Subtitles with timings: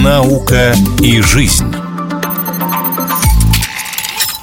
[0.00, 0.72] Наука
[1.02, 1.74] и жизнь.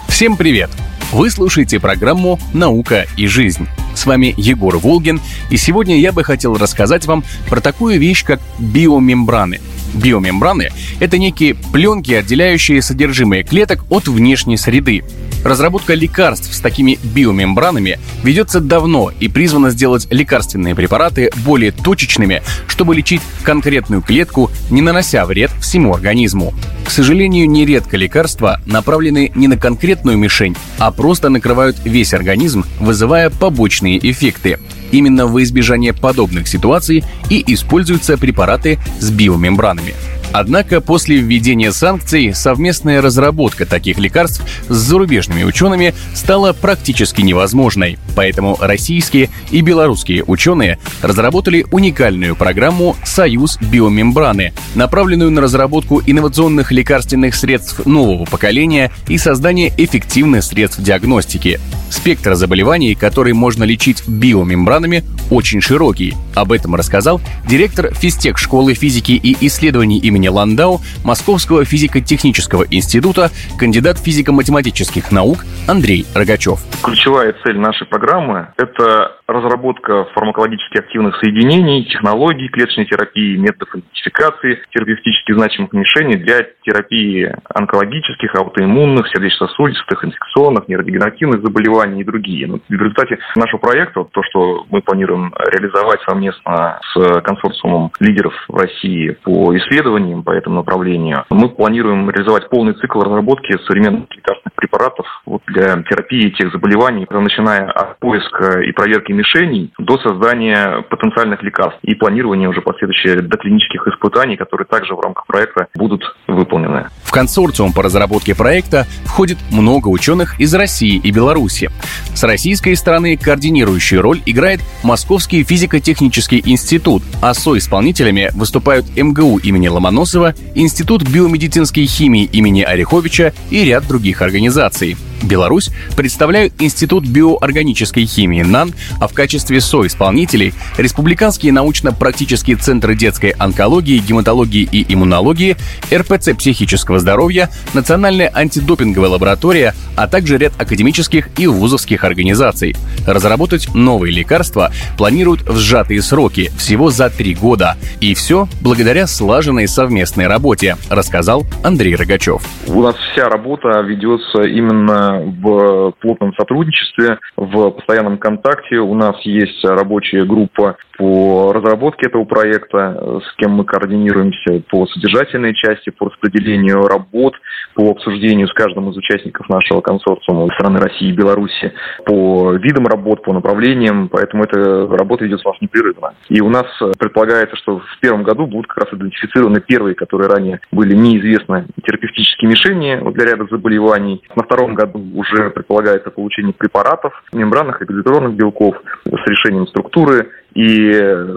[0.09, 0.69] Всем привет!
[1.13, 3.65] Вы слушаете программу «Наука и жизнь».
[3.95, 8.41] С вами Егор Волгин, и сегодня я бы хотел рассказать вам про такую вещь, как
[8.59, 9.61] биомембраны–
[9.93, 10.69] Биомембраны—
[10.99, 15.03] это некие пленки, отделяющие содержимое клеток от внешней среды.
[15.43, 22.95] Разработка лекарств с такими биомембранами ведется давно и призвана сделать лекарственные препараты более точечными, чтобы
[22.95, 26.53] лечить конкретную клетку, не нанося вред всему организму.
[26.87, 33.29] К сожалению, нередко лекарства направлены не на конкретную мишень, а просто накрывают весь организм, вызывая
[33.29, 34.57] побочные эффекты.
[34.93, 39.95] Именно во избежание подобных ситуаций и используются препараты с биомембранами.
[40.33, 47.97] Однако после введения санкций совместная разработка таких лекарств с зарубежными учеными стала практически невозможной.
[48.15, 57.35] Поэтому российские и белорусские ученые разработали уникальную программу «Союз биомембраны», направленную на разработку инновационных лекарственных
[57.35, 61.59] средств нового поколения и создание эффективных средств диагностики.
[61.89, 66.15] Спектр заболеваний, которые можно лечить биомембранами, очень широкий.
[66.37, 73.97] Об этом рассказал директор физтех школы физики и исследований имени Ландау Московского физико-технического института, кандидат
[73.97, 76.59] физико-математических наук Андрей Рогачев.
[76.83, 85.33] Ключевая цель нашей программы– это разработка фармакологически активных соединений, технологий клеточной терапии, методов идентификации терапевтически
[85.33, 92.47] значимых мишеней для терапии онкологических, аутоиммунных, сердечно-сосудистых, инфекционных, нейродегенеративных заболеваний и другие.
[92.47, 95.99] Но в результате нашего проекта, то, что мы планируем реализовать
[96.31, 103.01] совместно с консорциумом лидеров России по исследованиям по этому направлению, мы планируем реализовать полный цикл
[103.01, 109.73] разработки современных лекарственных препаратов вот, для терапии тех заболеваний, начиная от поиска и проверки мишеней
[109.77, 115.67] до создания потенциальных лекарств и планирования уже последующих доклинических испытаний, которые также в рамках проекта
[115.75, 116.03] будут
[116.37, 116.87] выполнены.
[117.03, 121.69] В консорциум по разработке проекта входит много ученых из России и Беларуси.
[122.13, 130.35] С российской стороны координирующую роль играет Московский физико-технический институт, а со-исполнителями выступают МГУ имени Ломоносова,
[130.55, 134.97] Институт биомедицинской химии имени Ореховича и ряд других организаций.
[135.27, 143.97] Беларусь представляют Институт биоорганической химии НАН, а в качестве соисполнителей– Республиканские научно-практические центры детской онкологии,
[143.97, 145.57] гематологии и иммунологии,
[145.91, 152.75] РПЦ психического здоровья, Национальная антидопинговая лаборатория, а также ряд академических и вузовских организаций.
[153.05, 157.75] Разработать новые лекарства планируют в сжатые сроки, всего за три года.
[157.99, 162.43] И все благодаря слаженной совместной работе, рассказал Андрей Рогачев.
[162.67, 168.77] У нас вся работа ведется именно в плотном сотрудничестве, в постоянном контакте.
[168.77, 175.53] У нас есть рабочая группа по разработке этого проекта, с кем мы координируемся по содержательной
[175.53, 177.35] части, по распределению работ,
[177.75, 181.73] по обсуждению с каждым из участников нашего консорциума страны России и Беларуси
[182.05, 186.13] по видам работ, по направлениям, поэтому эта работа идет у нас непрерывно.
[186.29, 186.65] И у нас
[186.99, 192.49] предполагается, что в первом году будут как раз идентифицированы первые, которые ранее были неизвестны терапевтические
[192.49, 194.23] мишени для ряда заболеваний.
[194.35, 198.75] На втором году уже предполагается получение препаратов, мембранных газотеронных белков
[199.05, 200.29] с решением структуры.
[200.53, 200.91] И,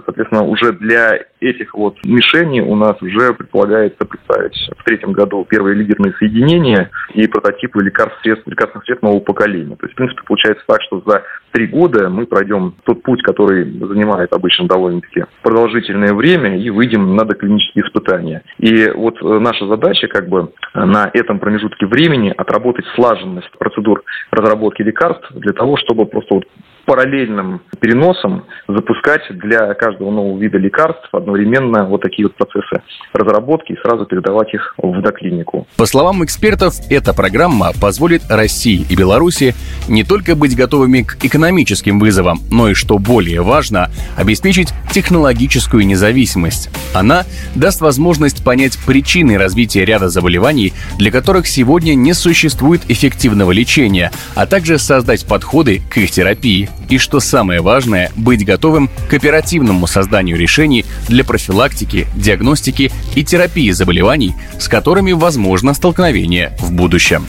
[0.05, 5.75] соответственно, уже для этих вот мишеней у нас уже предполагается представить в третьем году первые
[5.75, 9.75] лидерные соединения и прототипы лекарств, средств, лекарственных средств нового поколения.
[9.75, 13.63] То есть, в принципе, получается так, что за три года мы пройдем тот путь, который
[13.63, 18.43] занимает обычно довольно-таки продолжительное время, и выйдем на доклинические испытания.
[18.59, 25.27] И вот наша задача как бы на этом промежутке времени отработать слаженность процедур разработки лекарств
[25.33, 26.45] для того, чтобы просто вот
[26.85, 32.81] параллельным переносом запускать для каждого нового вида лекарств одновременно вот такие вот процессы
[33.13, 35.67] разработки и сразу передавать их в доклинику.
[35.77, 39.55] По словам экспертов, эта программа позволит России и Беларуси
[39.87, 46.69] не только быть готовыми к экономическим вызовам, но и, что более важно, обеспечить технологическую независимость.
[46.93, 47.23] Она
[47.55, 54.45] даст возможность понять причины развития ряда заболеваний, для которых сегодня не существует эффективного лечения, а
[54.45, 60.37] также создать подходы к их терапии и, что самое важное, быть готовым к оперативному созданию
[60.37, 67.25] решений для профилактики, диагностики и терапии заболеваний, с которыми возможно столкновение в будущем.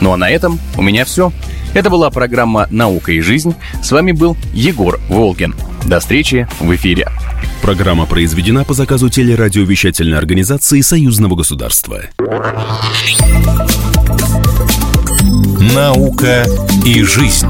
[0.00, 1.32] Ну а на этом у меня все.
[1.74, 3.54] Это была программа «Наука и жизнь».
[3.82, 5.54] С вами был Егор Волгин.
[5.86, 7.08] До встречи в эфире.
[7.62, 12.00] Программа произведена по заказу телерадиовещательной организации Союзного государства.
[15.72, 16.46] «Наука
[16.84, 17.46] и жизнь»